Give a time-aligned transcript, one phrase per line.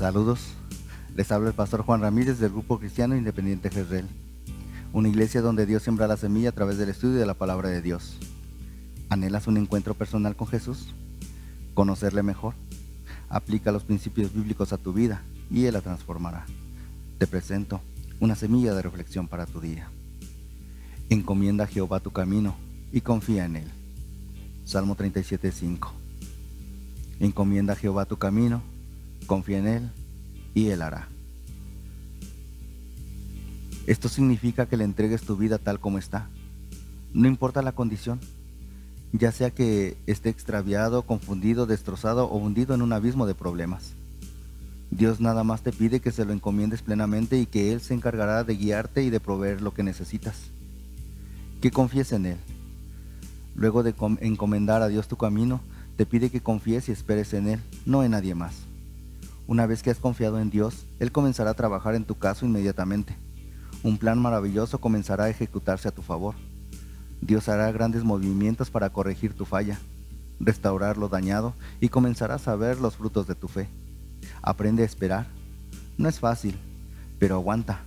[0.00, 0.54] Saludos,
[1.14, 4.06] les habla el pastor Juan Ramírez del Grupo Cristiano Independiente Jezreel,
[4.94, 7.82] una iglesia donde Dios siembra la semilla a través del estudio de la palabra de
[7.82, 8.16] Dios.
[9.10, 10.94] ¿Anhelas un encuentro personal con Jesús?
[11.74, 12.54] ¿Conocerle mejor?
[13.28, 15.20] Aplica los principios bíblicos a tu vida
[15.50, 16.46] y Él la transformará.
[17.18, 17.82] Te presento
[18.20, 19.90] una semilla de reflexión para tu día.
[21.10, 22.56] Encomienda a Jehová tu camino
[22.90, 23.68] y confía en Él.
[24.64, 25.90] Salmo 37.5
[27.20, 28.62] Encomienda a Jehová tu camino,
[29.30, 29.90] confía en Él
[30.54, 31.08] y Él hará.
[33.86, 36.28] Esto significa que le entregues tu vida tal como está.
[37.12, 38.20] No importa la condición,
[39.12, 43.94] ya sea que esté extraviado, confundido, destrozado o hundido en un abismo de problemas.
[44.90, 48.44] Dios nada más te pide que se lo encomiendes plenamente y que Él se encargará
[48.44, 50.36] de guiarte y de proveer lo que necesitas.
[51.60, 52.36] Que confíes en Él.
[53.54, 55.60] Luego de encomendar a Dios tu camino,
[55.96, 58.69] te pide que confíes y esperes en Él, no en nadie más.
[59.46, 63.16] Una vez que has confiado en Dios, Él comenzará a trabajar en tu caso inmediatamente.
[63.82, 66.34] Un plan maravilloso comenzará a ejecutarse a tu favor.
[67.20, 69.78] Dios hará grandes movimientos para corregir tu falla,
[70.38, 73.68] restaurar lo dañado y comenzarás a ver los frutos de tu fe.
[74.42, 75.26] Aprende a esperar.
[75.98, 76.56] No es fácil,
[77.18, 77.82] pero aguanta,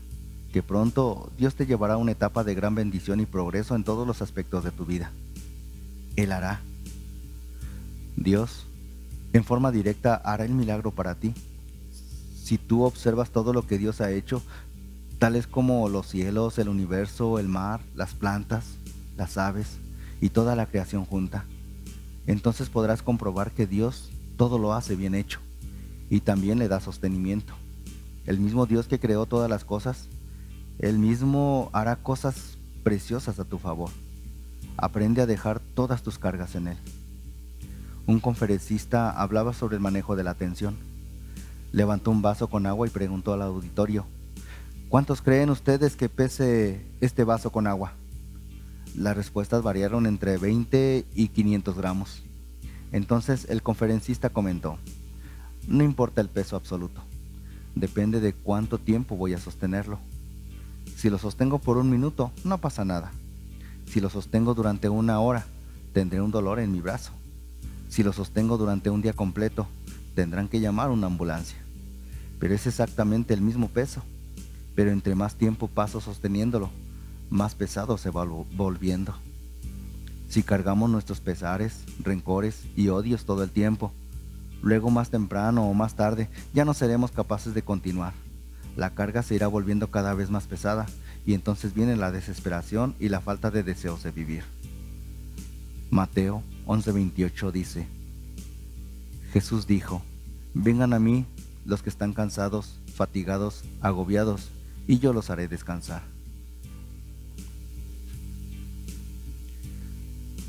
[0.52, 4.06] que pronto Dios te llevará a una etapa de gran bendición y progreso en todos
[4.06, 5.12] los aspectos de tu vida.
[6.16, 6.62] Él hará.
[8.16, 8.68] Dios,
[9.34, 11.34] en forma directa, hará el milagro para ti.
[12.42, 14.42] Si tú observas todo lo que Dios ha hecho,
[15.18, 18.66] tales como los cielos, el universo, el mar, las plantas,
[19.18, 19.78] las aves
[20.22, 21.46] y toda la creación junta,
[22.28, 25.40] entonces podrás comprobar que Dios todo lo hace bien hecho
[26.10, 27.54] y también le da sostenimiento.
[28.26, 30.08] El mismo Dios que creó todas las cosas,
[30.80, 33.90] Él mismo hará cosas preciosas a tu favor.
[34.78, 36.78] Aprende a dejar todas tus cargas en Él.
[38.06, 40.76] Un conferencista hablaba sobre el manejo de la atención.
[41.72, 44.06] Levantó un vaso con agua y preguntó al auditorio,
[44.90, 47.94] ¿cuántos creen ustedes que pese este vaso con agua?
[48.96, 52.24] Las respuestas variaron entre 20 y 500 gramos.
[52.92, 54.78] Entonces el conferencista comentó,
[55.68, 57.02] no importa el peso absoluto.
[57.74, 59.98] Depende de cuánto tiempo voy a sostenerlo.
[60.98, 63.12] Si lo sostengo por un minuto, no pasa nada.
[63.88, 65.46] Si lo sostengo durante una hora,
[65.94, 67.14] tendré un dolor en mi brazo.
[67.94, 69.68] Si lo sostengo durante un día completo,
[70.16, 71.60] tendrán que llamar una ambulancia.
[72.40, 74.02] Pero es exactamente el mismo peso.
[74.74, 76.72] Pero entre más tiempo paso sosteniéndolo,
[77.30, 79.14] más pesado se va volviendo.
[80.28, 83.94] Si cargamos nuestros pesares, rencores y odios todo el tiempo,
[84.64, 88.14] Luego más temprano o más tarde ya no seremos capaces de continuar.
[88.78, 90.88] La carga se irá volviendo cada vez más pesada
[91.26, 94.46] y entonces viene la desesperación y la falta de deseos de vivir.
[95.92, 97.88] Mateo 11:28 dice,
[99.32, 100.02] Jesús dijo,
[100.54, 101.26] vengan a mí
[101.66, 104.50] los que están cansados, fatigados, agobiados,
[104.88, 106.04] y yo los haré descansar.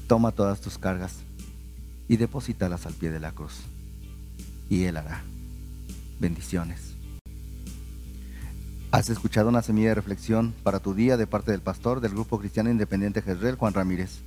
[0.07, 1.21] Toma todas tus cargas
[2.09, 3.63] y deposítalas al pie de la cruz
[4.69, 5.23] y Él hará.
[6.21, 6.95] Bendiciones.
[8.91, 12.39] Has escuchado una semilla de reflexión para tu día de parte del pastor del Grupo
[12.39, 14.21] Cristiano Independiente Jezreel, Juan Ramírez.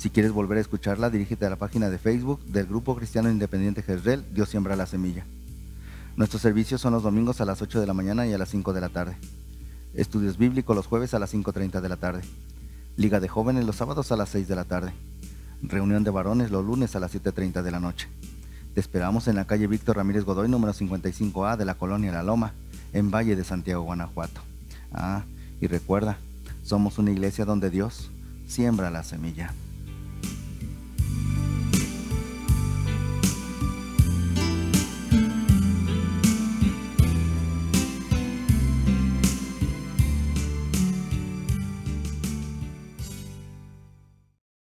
[0.00, 3.82] Si quieres volver a escucharla, dirígete a la página de Facebook del Grupo Cristiano Independiente
[3.82, 5.26] Jezreel, Dios siembra la semilla.
[6.16, 8.72] Nuestros servicios son los domingos a las 8 de la mañana y a las 5
[8.72, 9.18] de la tarde.
[9.92, 12.22] Estudios bíblicos los jueves a las 5.30 de la tarde.
[12.96, 14.94] Liga de jóvenes los sábados a las 6 de la tarde.
[15.60, 18.08] Reunión de varones los lunes a las 7.30 de la noche.
[18.72, 22.54] Te esperamos en la calle Víctor Ramírez Godoy, número 55A de la colonia La Loma,
[22.94, 24.40] en Valle de Santiago, Guanajuato.
[24.94, 25.24] Ah,
[25.60, 26.16] y recuerda,
[26.62, 28.10] somos una iglesia donde Dios
[28.46, 29.52] siembra la semilla.